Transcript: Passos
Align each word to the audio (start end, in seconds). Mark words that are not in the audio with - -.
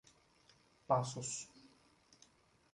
Passos 0.87 1.45